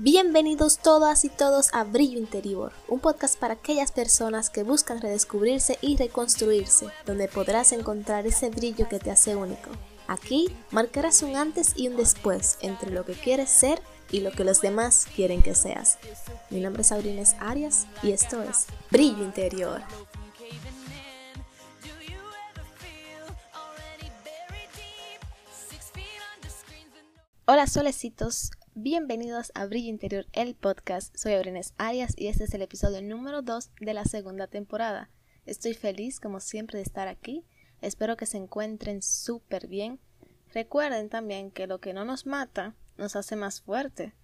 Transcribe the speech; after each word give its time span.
Bienvenidos 0.00 0.78
todas 0.78 1.24
y 1.24 1.28
todos 1.28 1.74
a 1.74 1.82
Brillo 1.82 2.20
Interior, 2.20 2.72
un 2.86 3.00
podcast 3.00 3.36
para 3.36 3.54
aquellas 3.54 3.90
personas 3.90 4.48
que 4.48 4.62
buscan 4.62 5.00
redescubrirse 5.00 5.76
y 5.80 5.96
reconstruirse, 5.96 6.86
donde 7.04 7.26
podrás 7.26 7.72
encontrar 7.72 8.24
ese 8.24 8.48
brillo 8.50 8.88
que 8.88 9.00
te 9.00 9.10
hace 9.10 9.34
único. 9.34 9.70
Aquí 10.06 10.56
marcarás 10.70 11.22
un 11.22 11.34
antes 11.34 11.72
y 11.74 11.88
un 11.88 11.96
después 11.96 12.58
entre 12.60 12.92
lo 12.92 13.04
que 13.04 13.14
quieres 13.14 13.50
ser 13.50 13.82
y 14.12 14.20
lo 14.20 14.30
que 14.30 14.44
los 14.44 14.60
demás 14.60 15.08
quieren 15.16 15.42
que 15.42 15.56
seas. 15.56 15.98
Mi 16.48 16.60
nombre 16.60 16.82
es 16.82 16.92
Aurines 16.92 17.34
Arias 17.40 17.88
y 18.00 18.12
esto 18.12 18.40
es 18.44 18.66
Brillo 18.92 19.24
Interior. 19.24 19.82
Hola 27.46 27.66
solecitos, 27.66 28.52
Bienvenidos 28.80 29.50
a 29.56 29.66
Brillo 29.66 29.88
Interior, 29.88 30.26
el 30.32 30.54
podcast. 30.54 31.12
Soy 31.16 31.34
Aurines 31.34 31.74
Arias 31.78 32.14
y 32.16 32.28
este 32.28 32.44
es 32.44 32.54
el 32.54 32.62
episodio 32.62 33.02
número 33.02 33.42
2 33.42 33.72
de 33.80 33.92
la 33.92 34.04
segunda 34.04 34.46
temporada. 34.46 35.10
Estoy 35.46 35.74
feliz, 35.74 36.20
como 36.20 36.38
siempre, 36.38 36.78
de 36.78 36.84
estar 36.84 37.08
aquí. 37.08 37.44
Espero 37.80 38.16
que 38.16 38.24
se 38.24 38.36
encuentren 38.36 39.02
súper 39.02 39.66
bien. 39.66 39.98
Recuerden 40.54 41.08
también 41.08 41.50
que 41.50 41.66
lo 41.66 41.80
que 41.80 41.92
no 41.92 42.04
nos 42.04 42.24
mata 42.24 42.76
nos 42.96 43.16
hace 43.16 43.34
más 43.34 43.62
fuerte. 43.62 44.14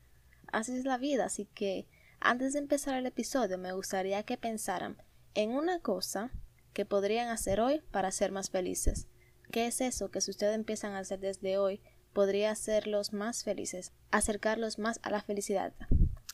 Así 0.53 0.71
es 0.77 0.85
la 0.85 0.99
vida, 0.99 1.25
así 1.25 1.47
que 1.47 1.89
antes 2.21 2.53
de 2.53 2.61
empezar 2.61 2.95
el 2.95 3.07
episodio 3.07 3.59
me 3.59 3.73
gustaría 3.73 4.23
que 4.23 4.37
pensaran 4.37 5.03
en 5.35 5.51
una 5.51 5.81
cosa 5.81 6.31
que 6.73 6.85
podrían 6.85 7.29
hacer 7.29 7.59
hoy 7.59 7.83
para 7.91 8.13
ser 8.13 8.31
más 8.31 8.51
felices. 8.51 9.09
¿Qué 9.51 9.67
es 9.67 9.81
eso 9.81 10.13
que 10.13 10.21
si 10.21 10.31
ustedes 10.31 10.55
empiezan 10.55 10.93
a 10.93 11.01
hacer 11.01 11.19
desde 11.19 11.59
hoy 11.59 11.81
podría 12.15 12.53
hacerlos 12.53 13.13
más 13.13 13.43
felices, 13.45 13.93
acercarlos 14.11 14.79
más 14.79 15.01
a 15.03 15.11
la 15.11 15.21
felicidad. 15.21 15.75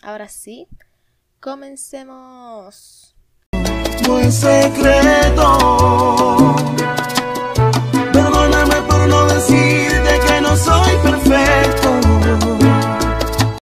Ahora 0.02 0.28
sí, 0.28 0.68
comencemos. 1.40 3.16
secreto. 4.30 5.58
Perdóname 8.12 8.82
por 8.88 9.08
no 9.08 9.26
decirte 9.26 10.20
que 10.26 10.40
no 10.42 10.54
soy 10.54 10.96
perfecto. 11.02 12.00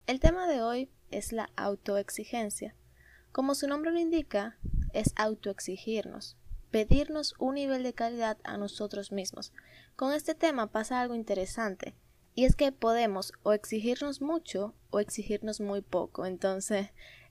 El 0.06 0.18
tema 0.18 0.48
de 0.48 0.60
hoy 0.60 0.90
es 1.10 1.32
la 1.32 1.50
autoexigencia. 1.56 2.74
Como 3.30 3.54
su 3.54 3.68
nombre 3.68 3.92
lo 3.92 4.00
indica, 4.00 4.58
es 4.92 5.12
autoexigirnos, 5.16 6.36
pedirnos 6.72 7.34
un 7.38 7.54
nivel 7.54 7.84
de 7.84 7.92
calidad 7.92 8.38
a 8.42 8.56
nosotros 8.56 9.12
mismos. 9.12 9.52
Con 9.94 10.12
este 10.12 10.34
tema 10.34 10.66
pasa 10.66 11.00
algo 11.00 11.14
interesante 11.14 11.94
y 12.38 12.44
es 12.44 12.54
que 12.54 12.70
podemos 12.70 13.32
o 13.42 13.52
exigirnos 13.52 14.20
mucho 14.20 14.72
o 14.90 15.00
exigirnos 15.00 15.60
muy 15.60 15.80
poco. 15.80 16.24
Entonces 16.24 16.90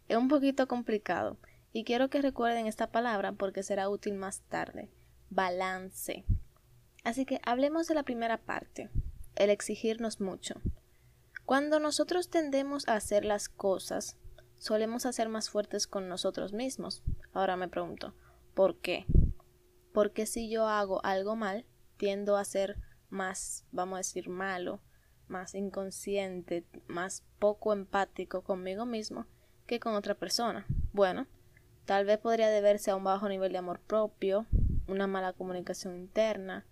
es 0.10 0.18
un 0.18 0.28
poquito 0.28 0.68
complicado. 0.68 1.38
Y 1.72 1.86
quiero 1.86 2.10
que 2.10 2.22
recuerden 2.22 2.68
esta 2.68 2.92
palabra 2.92 3.32
porque 3.32 3.64
será 3.64 3.88
útil 3.88 4.16
más 4.16 4.42
tarde. 4.50 4.92
Balance. 5.30 6.26
Así 7.06 7.26
que 7.26 7.40
hablemos 7.46 7.88
de 7.88 7.96
la 7.96 8.04
primera 8.04 8.38
parte, 8.40 8.90
el 9.38 9.50
exigirnos 9.50 10.20
mucho. 10.20 10.56
Cuando 11.46 11.80
nosotros 11.80 12.30
tendemos 12.30 12.86
a 12.90 12.96
hacer 12.96 13.24
las 13.24 13.48
cosas, 13.48 14.18
solemos 14.58 15.06
hacer 15.06 15.30
más 15.30 15.50
fuertes 15.50 15.88
con 15.88 16.10
nosotros 16.10 16.52
mismos. 16.52 17.02
Ahora 17.32 17.56
me 17.56 17.70
pregunto, 17.70 18.14
¿por 18.54 18.82
qué? 18.82 19.06
Porque 19.94 20.26
si 20.26 20.50
yo 20.50 20.68
hago 20.68 21.00
algo 21.06 21.38
mal, 21.38 21.66
tiendo 21.96 22.36
a 22.36 22.44
ser 22.44 22.76
más, 23.08 23.66
vamos 23.72 23.96
a 23.96 24.00
decir, 24.00 24.28
malo, 24.28 24.82
más 25.28 25.56
inconsciente, 25.56 26.66
más 26.88 27.24
poco 27.40 27.74
empático 27.74 28.42
conmigo 28.42 28.86
mismo 28.86 29.26
que 29.66 29.80
con 29.80 29.94
otra 29.94 30.16
persona. 30.16 30.66
Bueno, 30.94 31.28
tal 31.86 32.06
vez 32.06 32.18
podría 32.18 32.50
deberse 32.50 32.92
a 32.92 32.96
un 32.96 33.04
bajo 33.04 33.30
nivel 33.30 33.52
de 33.52 33.58
amor 33.58 33.80
propio, 33.80 34.46
una 34.88 35.08
mala 35.08 35.34
comunicación 35.34 35.96
interna, 35.96 36.66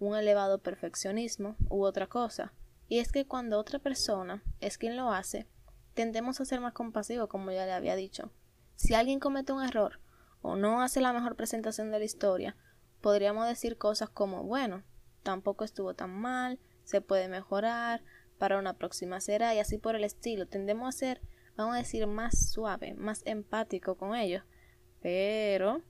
un 0.00 0.16
elevado 0.16 0.58
perfeccionismo 0.58 1.56
u 1.68 1.84
otra 1.84 2.06
cosa. 2.06 2.52
Y 2.88 2.98
es 2.98 3.12
que 3.12 3.26
cuando 3.26 3.58
otra 3.58 3.78
persona 3.78 4.42
es 4.60 4.78
quien 4.78 4.96
lo 4.96 5.12
hace, 5.12 5.46
tendemos 5.94 6.40
a 6.40 6.44
ser 6.44 6.60
más 6.60 6.72
compasivos, 6.72 7.28
como 7.28 7.50
ya 7.50 7.66
le 7.66 7.72
había 7.72 7.96
dicho. 7.96 8.30
Si 8.76 8.94
alguien 8.94 9.20
comete 9.20 9.52
un 9.52 9.62
error 9.62 10.00
o 10.42 10.56
no 10.56 10.82
hace 10.82 11.00
la 11.00 11.12
mejor 11.12 11.36
presentación 11.36 11.90
de 11.90 11.98
la 11.98 12.04
historia, 12.04 12.56
podríamos 13.00 13.46
decir 13.46 13.78
cosas 13.78 14.10
como, 14.10 14.44
bueno, 14.44 14.82
tampoco 15.22 15.64
estuvo 15.64 15.94
tan 15.94 16.10
mal, 16.10 16.58
se 16.84 17.00
puede 17.00 17.28
mejorar, 17.28 18.02
para 18.38 18.58
una 18.58 18.74
próxima 18.74 19.20
será 19.20 19.54
y 19.54 19.58
así 19.58 19.78
por 19.78 19.96
el 19.96 20.04
estilo. 20.04 20.46
Tendemos 20.46 20.88
a 20.88 20.98
ser, 20.98 21.20
vamos 21.56 21.74
a 21.74 21.78
decir, 21.78 22.06
más 22.06 22.50
suave, 22.50 22.94
más 22.94 23.22
empático 23.24 23.96
con 23.96 24.14
ellos. 24.14 24.42
Pero 25.00 25.82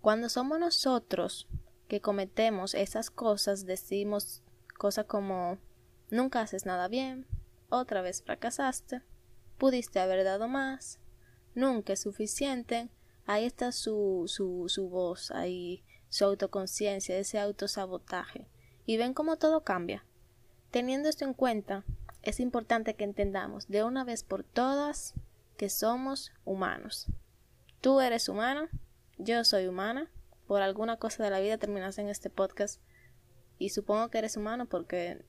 cuando 0.00 0.28
somos 0.28 0.58
nosotros 0.58 1.48
que 1.88 2.00
cometemos 2.00 2.74
esas 2.74 3.10
cosas, 3.10 3.66
decimos 3.66 4.42
cosas 4.76 5.06
como 5.06 5.58
nunca 6.10 6.40
haces 6.40 6.66
nada 6.66 6.88
bien, 6.88 7.26
otra 7.68 8.02
vez 8.02 8.22
fracasaste, 8.22 9.02
pudiste 9.58 10.00
haber 10.00 10.24
dado 10.24 10.48
más, 10.48 11.00
nunca 11.54 11.92
es 11.92 12.00
suficiente. 12.00 12.90
Ahí 13.26 13.46
está 13.46 13.72
su, 13.72 14.24
su, 14.26 14.68
su 14.68 14.88
voz, 14.88 15.30
ahí 15.30 15.82
su 16.10 16.24
autoconciencia, 16.26 17.16
ese 17.16 17.38
autosabotaje. 17.38 18.46
Y 18.84 18.98
ven 18.98 19.14
cómo 19.14 19.36
todo 19.36 19.64
cambia. 19.64 20.04
Teniendo 20.74 21.08
esto 21.08 21.24
en 21.24 21.34
cuenta, 21.34 21.84
es 22.24 22.40
importante 22.40 22.94
que 22.94 23.04
entendamos 23.04 23.68
de 23.68 23.84
una 23.84 24.02
vez 24.02 24.24
por 24.24 24.42
todas 24.42 25.14
que 25.56 25.70
somos 25.70 26.32
humanos. 26.44 27.06
Tú 27.80 28.00
eres 28.00 28.28
humana, 28.28 28.68
yo 29.16 29.44
soy 29.44 29.68
humana, 29.68 30.10
por 30.48 30.62
alguna 30.62 30.96
cosa 30.96 31.22
de 31.22 31.30
la 31.30 31.38
vida 31.38 31.58
terminas 31.58 31.98
en 31.98 32.08
este 32.08 32.28
podcast 32.28 32.80
y 33.56 33.68
supongo 33.68 34.10
que 34.10 34.18
eres 34.18 34.36
humano 34.36 34.66
porque 34.66 35.24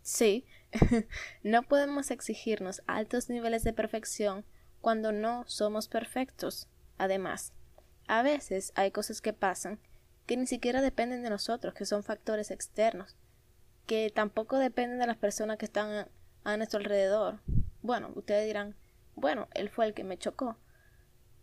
sí, 0.00 0.46
no 1.42 1.64
podemos 1.64 2.10
exigirnos 2.10 2.82
altos 2.86 3.28
niveles 3.28 3.64
de 3.64 3.74
perfección 3.74 4.46
cuando 4.80 5.12
no 5.12 5.44
somos 5.48 5.86
perfectos. 5.86 6.66
Además, 6.96 7.52
a 8.06 8.22
veces 8.22 8.72
hay 8.74 8.90
cosas 8.90 9.20
que 9.20 9.34
pasan 9.34 9.80
que 10.24 10.38
ni 10.38 10.46
siquiera 10.46 10.80
dependen 10.80 11.22
de 11.22 11.28
nosotros, 11.28 11.74
que 11.74 11.84
son 11.84 12.02
factores 12.02 12.50
externos 12.50 13.18
que 13.86 14.10
tampoco 14.10 14.58
dependen 14.58 14.98
de 14.98 15.06
las 15.06 15.16
personas 15.16 15.58
que 15.58 15.64
están 15.64 16.08
a, 16.44 16.56
nuestro 16.56 16.78
alrededor. 16.78 17.40
Bueno, 17.82 18.10
ustedes 18.14 18.46
dirán, 18.46 18.76
bueno, 19.14 19.48
él 19.54 19.68
fue 19.68 19.86
el 19.86 19.94
que 19.94 20.04
me 20.04 20.18
chocó. 20.18 20.56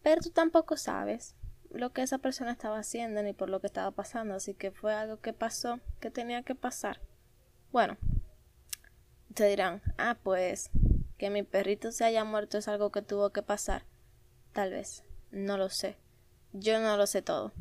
Pero 0.03 0.21
tú 0.21 0.29
tampoco 0.29 0.77
sabes 0.77 1.35
lo 1.69 1.91
que 1.91 2.01
esa 2.01 2.17
persona 2.17 2.51
estaba 2.51 2.79
haciendo 2.79 3.21
ni 3.21 3.33
por 3.33 3.49
lo 3.49 3.59
que 3.59 3.67
estaba 3.67 3.91
pasando, 3.91 4.33
así 4.33 4.53
que 4.53 4.71
fue 4.71 4.93
algo 4.93 5.19
que 5.19 5.33
pasó, 5.33 5.79
que 5.99 6.09
tenía 6.09 6.43
que 6.43 6.55
pasar. 6.55 7.01
Bueno, 7.71 7.97
ustedes 9.29 9.51
dirán, 9.51 9.81
ah, 9.97 10.17
pues 10.23 10.71
que 11.17 11.29
mi 11.29 11.43
perrito 11.43 11.91
se 11.91 12.05
haya 12.05 12.23
muerto 12.23 12.57
es 12.57 12.67
algo 12.67 12.91
que 12.91 13.01
tuvo 13.01 13.31
que 13.31 13.43
pasar. 13.43 13.83
Tal 14.53 14.71
vez, 14.71 15.03
no 15.31 15.57
lo 15.57 15.69
sé. 15.69 15.97
Yo 16.53 16.79
no 16.79 16.97
lo 16.97 17.05
sé 17.05 17.21
todo. 17.21 17.53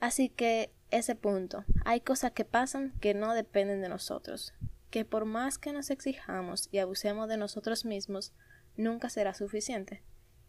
Así 0.00 0.28
que 0.28 0.72
ese 0.92 1.16
punto. 1.16 1.64
Hay 1.84 2.00
cosas 2.00 2.32
que 2.32 2.44
pasan 2.44 2.92
que 3.00 3.14
no 3.14 3.34
dependen 3.34 3.80
de 3.80 3.88
nosotros, 3.88 4.54
que 4.90 5.04
por 5.04 5.24
más 5.24 5.58
que 5.58 5.72
nos 5.72 5.90
exijamos 5.90 6.68
y 6.70 6.78
abusemos 6.78 7.28
de 7.28 7.38
nosotros 7.38 7.84
mismos, 7.84 8.32
nunca 8.76 9.08
será 9.08 9.34
suficiente. 9.34 10.02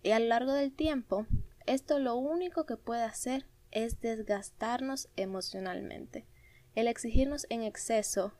Y 0.03 0.11
a 0.11 0.19
lo 0.19 0.27
largo 0.27 0.53
del 0.53 0.73
tiempo, 0.73 1.25
esto 1.65 1.97
lo 1.97 2.15
único 2.15 2.65
que 2.65 2.77
puede 2.77 3.03
hacer 3.03 3.47
es 3.71 4.01
desgastarnos 4.01 5.09
emocionalmente. 5.15 6.27
El 6.75 6.87
exigirnos 6.87 7.47
en 7.49 7.63
exceso 7.63 8.33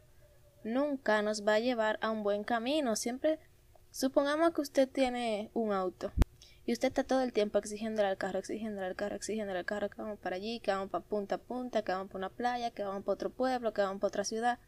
nunca 0.63 1.21
nos 1.21 1.47
va 1.47 1.55
a 1.55 1.59
llevar 1.59 1.97
a 2.01 2.11
un 2.11 2.23
buen 2.23 2.43
camino. 2.43 2.95
Siempre 2.95 3.39
supongamos 3.91 4.53
que 4.53 4.61
usted 4.61 4.89
tiene 4.89 5.49
un 5.53 5.71
auto 5.71 6.11
y 6.65 6.71
usted 6.71 6.89
está 6.89 7.03
todo 7.03 7.21
el 7.21 7.33
tiempo 7.33 7.57
exigiéndole 7.57 8.07
al 8.07 8.17
carro, 8.17 8.39
exigiéndole 8.39 8.87
al 8.87 8.95
carro, 8.95 9.15
exigiéndole 9.15 9.59
al 9.59 9.65
carro 9.65 9.89
que 9.89 10.01
vamos 10.01 10.19
para 10.19 10.37
allí, 10.37 10.59
que 10.61 10.71
vamos 10.71 10.89
para 10.89 11.03
punta 11.03 11.35
a 11.35 11.37
punta, 11.37 11.83
que 11.83 11.91
vamos 11.91 12.07
para 12.07 12.19
una 12.19 12.29
playa, 12.29 12.71
que 12.71 12.83
vamos 12.83 13.03
para 13.03 13.13
otro 13.13 13.29
pueblo, 13.31 13.73
que 13.73 13.81
vamos 13.81 13.99
para 13.99 14.07
otra 14.07 14.23
ciudad. 14.23 14.59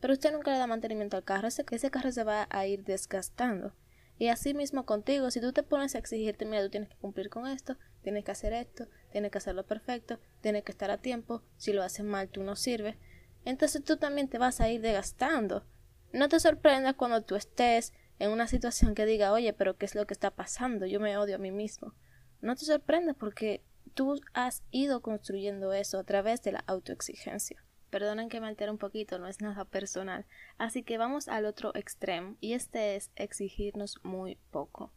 Pero 0.00 0.12
usted 0.12 0.32
nunca 0.32 0.52
le 0.52 0.58
da 0.58 0.66
mantenimiento 0.66 1.16
al 1.16 1.24
carro, 1.24 1.48
ese, 1.48 1.64
ese 1.70 1.90
carro 1.90 2.12
se 2.12 2.24
va 2.24 2.46
a 2.50 2.66
ir 2.66 2.84
desgastando. 2.84 3.74
Y 4.16 4.28
así 4.28 4.54
mismo 4.54 4.84
contigo, 4.84 5.30
si 5.30 5.40
tú 5.40 5.52
te 5.52 5.62
pones 5.62 5.94
a 5.94 5.98
exigirte, 5.98 6.44
mira, 6.44 6.62
tú 6.62 6.70
tienes 6.70 6.90
que 6.90 6.96
cumplir 6.96 7.30
con 7.30 7.46
esto, 7.46 7.76
tienes 8.02 8.24
que 8.24 8.30
hacer 8.30 8.52
esto, 8.52 8.86
tienes 9.10 9.30
que 9.30 9.38
hacerlo 9.38 9.66
perfecto, 9.66 10.20
tienes 10.42 10.62
que 10.62 10.72
estar 10.72 10.90
a 10.90 10.98
tiempo, 10.98 11.42
si 11.56 11.72
lo 11.72 11.82
haces 11.82 12.04
mal 12.04 12.28
tú 12.28 12.42
no 12.42 12.54
sirves, 12.54 12.96
entonces 13.44 13.82
tú 13.82 13.96
también 13.96 14.28
te 14.28 14.38
vas 14.38 14.60
a 14.60 14.68
ir 14.68 14.82
desgastando. 14.82 15.64
No 16.12 16.28
te 16.28 16.38
sorprendas 16.38 16.94
cuando 16.94 17.22
tú 17.22 17.34
estés 17.34 17.92
en 18.20 18.30
una 18.30 18.46
situación 18.46 18.94
que 18.94 19.06
diga, 19.06 19.32
oye, 19.32 19.52
pero 19.54 19.76
¿qué 19.76 19.86
es 19.86 19.94
lo 19.94 20.06
que 20.06 20.12
está 20.12 20.30
pasando? 20.30 20.84
Yo 20.84 21.00
me 21.00 21.16
odio 21.16 21.36
a 21.36 21.38
mí 21.38 21.50
mismo. 21.50 21.94
No 22.42 22.54
te 22.54 22.66
sorprendas 22.66 23.16
porque 23.16 23.64
tú 23.94 24.20
has 24.34 24.62
ido 24.70 25.00
construyendo 25.00 25.72
eso 25.72 25.98
a 25.98 26.04
través 26.04 26.42
de 26.42 26.52
la 26.52 26.62
autoexigencia. 26.66 27.64
Perdonen 27.88 28.28
que 28.28 28.40
me 28.40 28.46
altere 28.46 28.70
un 28.70 28.78
poquito, 28.78 29.18
no 29.18 29.26
es 29.26 29.40
nada 29.40 29.64
personal. 29.64 30.26
Así 30.58 30.82
que 30.82 30.98
vamos 30.98 31.28
al 31.28 31.46
otro 31.46 31.74
extremo 31.74 32.36
y 32.40 32.52
este 32.52 32.94
es 32.94 33.10
exigirnos 33.16 33.98
muy 34.02 34.36
poco. 34.50 34.92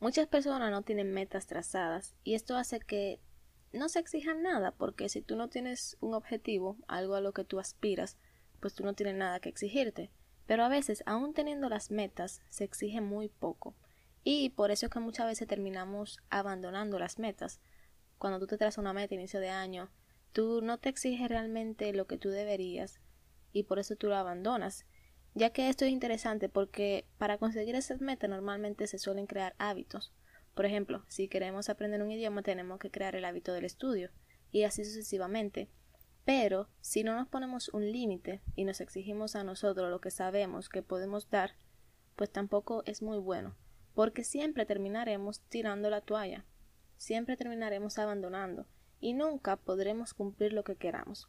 Muchas 0.00 0.26
personas 0.26 0.72
no 0.72 0.82
tienen 0.82 1.14
metas 1.14 1.46
trazadas 1.46 2.16
y 2.24 2.34
esto 2.34 2.56
hace 2.56 2.80
que 2.80 3.20
no 3.72 3.88
se 3.88 4.00
exijan 4.00 4.42
nada 4.42 4.72
porque 4.72 5.08
si 5.08 5.22
tú 5.22 5.36
no 5.36 5.48
tienes 5.48 5.96
un 6.00 6.12
objetivo, 6.12 6.76
algo 6.88 7.14
a 7.14 7.20
lo 7.20 7.32
que 7.32 7.44
tú 7.44 7.60
aspiras, 7.60 8.18
pues 8.58 8.74
tú 8.74 8.82
no 8.82 8.94
tienes 8.94 9.14
nada 9.14 9.38
que 9.38 9.48
exigirte. 9.48 10.10
Pero 10.46 10.64
a 10.64 10.68
veces, 10.68 11.02
aún 11.06 11.34
teniendo 11.34 11.68
las 11.68 11.90
metas, 11.90 12.42
se 12.48 12.64
exige 12.64 13.00
muy 13.00 13.28
poco. 13.28 13.74
Y 14.22 14.50
por 14.50 14.70
eso 14.70 14.86
es 14.86 14.92
que 14.92 15.00
muchas 15.00 15.26
veces 15.26 15.48
terminamos 15.48 16.18
abandonando 16.30 16.98
las 16.98 17.18
metas. 17.18 17.60
Cuando 18.18 18.38
tú 18.38 18.46
te 18.46 18.58
trazas 18.58 18.78
una 18.78 18.92
meta 18.92 19.14
a 19.14 19.18
inicio 19.18 19.40
de 19.40 19.50
año, 19.50 19.90
tú 20.32 20.62
no 20.62 20.78
te 20.78 20.88
exiges 20.88 21.28
realmente 21.28 21.92
lo 21.92 22.06
que 22.06 22.18
tú 22.18 22.30
deberías 22.30 23.00
y 23.52 23.62
por 23.62 23.78
eso 23.78 23.96
tú 23.96 24.08
lo 24.08 24.16
abandonas. 24.16 24.86
Ya 25.34 25.50
que 25.50 25.68
esto 25.68 25.84
es 25.84 25.90
interesante 25.90 26.48
porque 26.48 27.06
para 27.18 27.38
conseguir 27.38 27.74
esas 27.74 28.00
metas 28.00 28.30
normalmente 28.30 28.86
se 28.86 28.98
suelen 28.98 29.26
crear 29.26 29.54
hábitos. 29.58 30.12
Por 30.54 30.66
ejemplo, 30.66 31.04
si 31.08 31.28
queremos 31.28 31.68
aprender 31.68 32.02
un 32.02 32.10
idioma 32.10 32.42
tenemos 32.42 32.78
que 32.78 32.90
crear 32.90 33.16
el 33.16 33.24
hábito 33.24 33.52
del 33.52 33.64
estudio 33.64 34.10
y 34.50 34.64
así 34.64 34.84
sucesivamente. 34.84 35.68
Pero 36.24 36.68
si 36.80 37.04
no 37.04 37.14
nos 37.14 37.28
ponemos 37.28 37.68
un 37.68 37.90
límite 37.90 38.40
y 38.56 38.64
nos 38.64 38.80
exigimos 38.80 39.36
a 39.36 39.44
nosotros 39.44 39.90
lo 39.90 40.00
que 40.00 40.10
sabemos 40.10 40.68
que 40.68 40.82
podemos 40.82 41.28
dar, 41.28 41.52
pues 42.16 42.30
tampoco 42.30 42.82
es 42.86 43.02
muy 43.02 43.18
bueno, 43.18 43.54
porque 43.94 44.24
siempre 44.24 44.64
terminaremos 44.64 45.40
tirando 45.48 45.90
la 45.90 46.00
toalla, 46.00 46.46
siempre 46.96 47.36
terminaremos 47.36 47.98
abandonando 47.98 48.66
y 49.00 49.12
nunca 49.12 49.56
podremos 49.56 50.14
cumplir 50.14 50.54
lo 50.54 50.64
que 50.64 50.76
queramos. 50.76 51.28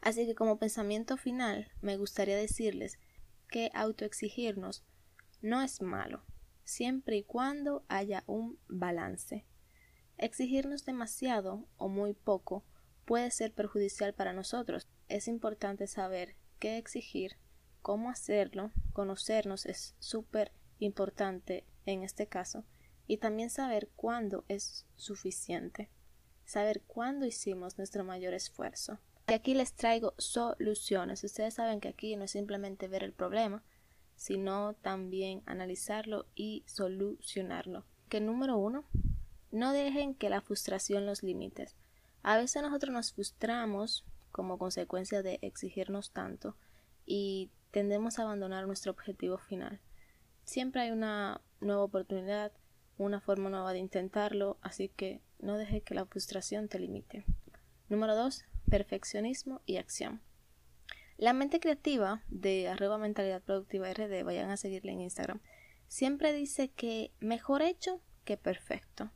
Así 0.00 0.24
que 0.26 0.34
como 0.34 0.58
pensamiento 0.58 1.16
final 1.16 1.72
me 1.82 1.96
gustaría 1.96 2.36
decirles 2.36 2.98
que 3.48 3.70
autoexigirnos 3.74 4.84
no 5.42 5.62
es 5.62 5.82
malo, 5.82 6.22
siempre 6.64 7.16
y 7.16 7.24
cuando 7.24 7.84
haya 7.88 8.22
un 8.26 8.58
balance. 8.68 9.44
Exigirnos 10.16 10.84
demasiado 10.84 11.66
o 11.76 11.88
muy 11.88 12.14
poco 12.14 12.64
puede 13.10 13.32
ser 13.32 13.52
perjudicial 13.52 14.14
para 14.14 14.32
nosotros. 14.32 14.86
Es 15.08 15.26
importante 15.26 15.88
saber 15.88 16.36
qué 16.60 16.78
exigir, 16.78 17.38
cómo 17.82 18.08
hacerlo, 18.08 18.70
conocernos 18.92 19.66
es 19.66 19.96
súper 19.98 20.52
importante 20.78 21.66
en 21.86 22.04
este 22.04 22.28
caso 22.28 22.62
y 23.08 23.16
también 23.16 23.50
saber 23.50 23.88
cuándo 23.96 24.44
es 24.46 24.86
suficiente 24.94 25.90
saber 26.50 26.82
cuándo 26.86 27.26
hicimos 27.26 27.78
nuestro 27.78 28.04
mayor 28.04 28.34
esfuerzo. 28.34 28.98
Y 29.28 29.34
aquí 29.34 29.54
les 29.54 29.72
traigo 29.72 30.14
soluciones. 30.18 31.22
Ustedes 31.22 31.54
saben 31.54 31.80
que 31.80 31.88
aquí 31.88 32.16
no 32.16 32.24
es 32.24 32.32
simplemente 32.32 32.88
ver 32.88 33.04
el 33.04 33.12
problema, 33.12 33.62
sino 34.16 34.74
también 34.74 35.42
analizarlo 35.46 36.26
y 36.34 36.64
solucionarlo. 36.66 37.86
Que 38.08 38.20
número 38.20 38.58
uno, 38.58 38.84
no 39.52 39.72
dejen 39.72 40.14
que 40.14 40.28
la 40.28 40.40
frustración 40.40 41.06
los 41.06 41.22
limite. 41.22 41.68
A 42.22 42.36
veces 42.36 42.62
nosotros 42.62 42.92
nos 42.92 43.12
frustramos 43.12 44.04
como 44.32 44.58
consecuencia 44.58 45.22
de 45.22 45.38
exigirnos 45.42 46.10
tanto 46.10 46.56
y 47.06 47.50
tendemos 47.70 48.18
a 48.18 48.22
abandonar 48.22 48.66
nuestro 48.66 48.92
objetivo 48.92 49.38
final. 49.38 49.80
Siempre 50.44 50.82
hay 50.82 50.90
una 50.90 51.40
nueva 51.60 51.82
oportunidad, 51.82 52.52
una 52.98 53.20
forma 53.20 53.50
nueva 53.50 53.72
de 53.72 53.78
intentarlo, 53.78 54.58
así 54.62 54.88
que 54.88 55.20
no 55.38 55.56
deje 55.56 55.80
que 55.80 55.94
la 55.94 56.06
frustración 56.06 56.68
te 56.68 56.78
limite. 56.78 57.24
Número 57.88 58.14
2. 58.14 58.44
Perfeccionismo 58.68 59.62
y 59.66 59.76
acción. 59.76 60.20
La 61.16 61.32
mente 61.32 61.60
creativa 61.60 62.22
de 62.28 62.68
arroba 62.68 62.96
mentalidad 62.96 63.42
productiva 63.42 63.92
RD, 63.92 64.24
vayan 64.24 64.50
a 64.50 64.56
seguirle 64.56 64.92
en 64.92 65.00
Instagram, 65.00 65.40
siempre 65.86 66.32
dice 66.32 66.70
que 66.70 67.12
mejor 67.20 67.62
hecho 67.62 68.00
que 68.24 68.36
perfecto. 68.36 69.10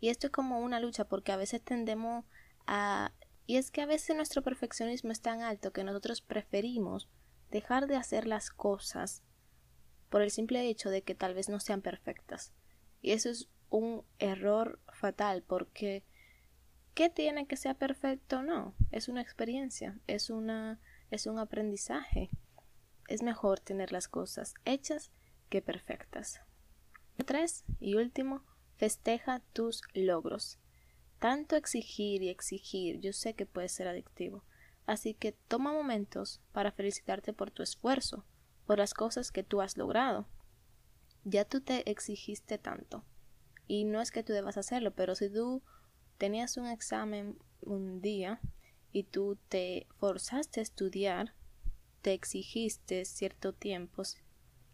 Y 0.00 0.08
esto 0.08 0.26
es 0.26 0.32
como 0.32 0.60
una 0.60 0.80
lucha 0.80 1.04
porque 1.04 1.32
a 1.32 1.36
veces 1.36 1.62
tendemos 1.62 2.24
a... 2.66 3.12
Y 3.46 3.56
es 3.56 3.70
que 3.70 3.82
a 3.82 3.86
veces 3.86 4.16
nuestro 4.16 4.42
perfeccionismo 4.42 5.12
es 5.12 5.20
tan 5.20 5.42
alto 5.42 5.72
que 5.72 5.84
nosotros 5.84 6.22
preferimos 6.22 7.08
dejar 7.50 7.86
de 7.86 7.96
hacer 7.96 8.26
las 8.26 8.50
cosas 8.50 9.22
por 10.08 10.22
el 10.22 10.30
simple 10.30 10.66
hecho 10.68 10.90
de 10.90 11.02
que 11.02 11.14
tal 11.14 11.34
vez 11.34 11.48
no 11.48 11.60
sean 11.60 11.82
perfectas. 11.82 12.52
Y 13.02 13.12
eso 13.12 13.28
es 13.28 13.48
un 13.68 14.04
error 14.18 14.80
fatal 14.92 15.42
porque 15.42 16.04
¿qué 16.94 17.10
tiene 17.10 17.46
que 17.46 17.56
ser 17.56 17.76
perfecto? 17.76 18.42
No, 18.42 18.74
es 18.92 19.08
una 19.08 19.20
experiencia, 19.20 19.98
es 20.06 20.30
una 20.30 20.80
es 21.10 21.26
un 21.26 21.38
aprendizaje. 21.38 22.30
Es 23.08 23.22
mejor 23.22 23.60
tener 23.60 23.92
las 23.92 24.08
cosas 24.08 24.54
hechas 24.64 25.10
que 25.48 25.62
perfectas. 25.62 26.40
Tres 27.24 27.64
y 27.78 27.94
último, 27.94 28.42
festeja 28.76 29.40
tus 29.52 29.82
logros. 29.92 30.58
Tanto 31.18 31.56
exigir 31.56 32.22
y 32.22 32.28
exigir, 32.28 33.00
yo 33.00 33.12
sé 33.12 33.34
que 33.34 33.46
puede 33.46 33.68
ser 33.68 33.88
adictivo. 33.88 34.44
Así 34.86 35.14
que 35.14 35.32
toma 35.32 35.72
momentos 35.72 36.40
para 36.52 36.72
felicitarte 36.72 37.32
por 37.32 37.50
tu 37.50 37.62
esfuerzo, 37.62 38.24
por 38.66 38.78
las 38.78 38.94
cosas 38.94 39.30
que 39.30 39.42
tú 39.42 39.60
has 39.60 39.76
logrado. 39.76 40.28
Ya 41.24 41.44
tú 41.44 41.60
te 41.60 41.90
exigiste 41.90 42.58
tanto. 42.58 43.04
Y 43.66 43.84
no 43.84 44.00
es 44.00 44.10
que 44.10 44.22
tú 44.22 44.32
debas 44.32 44.58
hacerlo, 44.58 44.94
pero 44.94 45.14
si 45.14 45.30
tú 45.30 45.62
tenías 46.18 46.56
un 46.56 46.66
examen 46.66 47.38
un 47.62 48.02
día 48.02 48.40
y 48.92 49.04
tú 49.04 49.38
te 49.48 49.86
forzaste 49.98 50.60
a 50.60 50.62
estudiar, 50.62 51.34
te 52.02 52.12
exigiste 52.12 53.06
cierto 53.06 53.54
tiempo, 53.54 54.02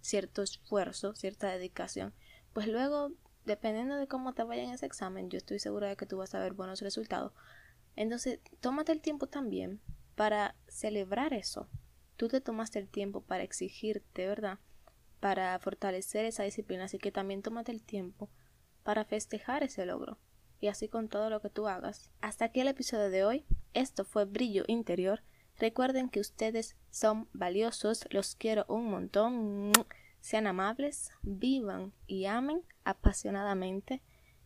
cierto 0.00 0.42
esfuerzo, 0.42 1.14
cierta 1.14 1.48
dedicación, 1.48 2.12
pues 2.52 2.66
luego, 2.66 3.12
dependiendo 3.50 3.96
de 3.96 4.06
cómo 4.06 4.32
te 4.32 4.44
vaya 4.44 4.62
en 4.62 4.70
ese 4.70 4.86
examen, 4.86 5.28
yo 5.28 5.36
estoy 5.36 5.58
segura 5.58 5.88
de 5.88 5.96
que 5.96 6.06
tú 6.06 6.18
vas 6.18 6.34
a 6.34 6.38
ver 6.38 6.52
buenos 6.52 6.80
resultados. 6.82 7.32
Entonces, 7.96 8.38
tómate 8.60 8.92
el 8.92 9.00
tiempo 9.00 9.26
también 9.26 9.80
para 10.14 10.54
celebrar 10.68 11.34
eso. 11.34 11.68
Tú 12.16 12.28
te 12.28 12.40
tomaste 12.40 12.78
el 12.78 12.88
tiempo 12.88 13.22
para 13.22 13.42
exigirte, 13.42 14.28
¿verdad? 14.28 14.60
Para 15.18 15.58
fortalecer 15.58 16.24
esa 16.24 16.44
disciplina, 16.44 16.84
así 16.84 16.98
que 16.98 17.10
también 17.10 17.42
tómate 17.42 17.72
el 17.72 17.82
tiempo 17.82 18.30
para 18.84 19.04
festejar 19.04 19.64
ese 19.64 19.84
logro. 19.84 20.18
Y 20.60 20.68
así 20.68 20.88
con 20.88 21.08
todo 21.08 21.28
lo 21.28 21.40
que 21.40 21.50
tú 21.50 21.66
hagas. 21.66 22.08
Hasta 22.20 22.44
aquí 22.44 22.60
el 22.60 22.68
episodio 22.68 23.10
de 23.10 23.24
hoy. 23.24 23.46
Esto 23.74 24.04
fue 24.04 24.26
Brillo 24.26 24.62
Interior. 24.68 25.24
Recuerden 25.58 26.08
que 26.08 26.20
ustedes 26.20 26.76
son 26.90 27.28
valiosos, 27.32 28.06
los 28.10 28.36
quiero 28.36 28.64
un 28.68 28.90
montón. 28.90 29.72
Sean 30.20 30.46
amables, 30.46 31.10
vivan 31.22 31.92
y 32.06 32.26
amen 32.26 32.62
apasionadamente. 32.84 34.02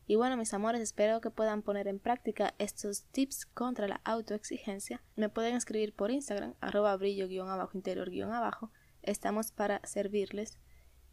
Y 0.06 0.16
bueno, 0.16 0.37
mis 0.37 0.52
amores, 0.52 0.82
espero 0.82 1.20
que 1.20 1.30
puedan 1.30 1.62
poner 1.62 1.88
en 1.88 1.98
práctica 1.98 2.54
estos 2.58 3.04
tips 3.04 3.46
contra 3.46 3.88
la 3.88 4.00
autoexigencia. 4.04 5.02
Me 5.16 5.28
pueden 5.28 5.56
escribir 5.56 5.94
por 5.94 6.10
Instagram, 6.10 6.54
arroba 6.60 6.96
brillo-interior-abajo. 6.96 8.70
Estamos 9.02 9.50
para 9.50 9.80
servirles. 9.84 10.58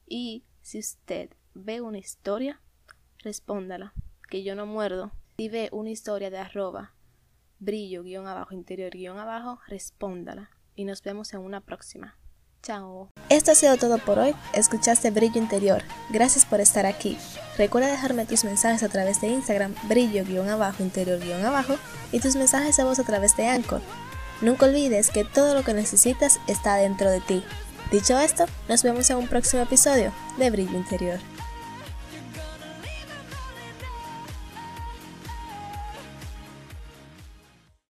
Y 0.07 0.43
si 0.62 0.79
usted 0.79 1.31
ve 1.53 1.81
una 1.81 2.00
historia, 2.00 2.62
respóndala, 3.19 3.93
que 4.29 4.43
yo 4.43 4.55
no 4.55 4.65
muerdo. 4.65 5.12
Si 5.38 5.50
ve 5.50 5.69
una 5.71 5.89
historia 5.89 6.29
de 6.29 6.38
arroba, 6.38 6.93
brillo, 7.59 8.03
guion 8.03 8.27
abajo, 8.27 8.53
interior, 8.53 8.91
guion 8.91 9.17
abajo, 9.17 9.59
respóndala. 9.67 10.51
Y 10.75 10.83
nos 10.83 11.01
vemos 11.01 11.33
en 11.33 11.41
una 11.41 11.62
próxima. 11.62 12.17
Chao. 12.63 13.09
Esto 13.29 13.51
ha 13.51 13.55
sido 13.55 13.77
todo 13.77 13.97
por 13.97 14.19
hoy. 14.19 14.35
Escuchaste 14.53 15.09
Brillo 15.09 15.39
Interior. 15.39 15.83
Gracias 16.09 16.45
por 16.45 16.61
estar 16.61 16.85
aquí. 16.85 17.17
Recuerda 17.57 17.89
dejarme 17.89 18.25
tus 18.25 18.43
mensajes 18.43 18.83
a 18.83 18.89
través 18.89 19.19
de 19.19 19.29
Instagram, 19.29 19.73
brillo-abajo, 19.87 20.83
interior-abajo, 20.83 21.77
y 22.11 22.19
tus 22.19 22.35
mensajes 22.35 22.79
a 22.79 22.85
voz 22.85 22.99
a 22.99 23.03
través 23.03 23.35
de 23.35 23.47
Anchor. 23.47 23.81
Nunca 24.41 24.67
olvides 24.67 25.09
que 25.09 25.23
todo 25.23 25.55
lo 25.55 25.63
que 25.63 25.73
necesitas 25.73 26.39
está 26.47 26.75
dentro 26.75 27.09
de 27.09 27.21
ti. 27.21 27.43
Dicho 27.91 28.17
esto, 28.19 28.45
nos 28.69 28.83
vemos 28.83 29.09
en 29.09 29.17
un 29.17 29.27
próximo 29.27 29.63
episodio 29.63 30.13
de 30.37 30.49
Brillo 30.49 30.77
Interior. 30.77 31.19